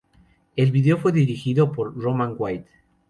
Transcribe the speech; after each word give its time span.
El 0.55 0.71
video 0.71 0.97
fue 0.97 1.11
dirigido 1.11 1.71
por 1.73 1.93
Roman 1.95 2.33
White. 2.35 2.65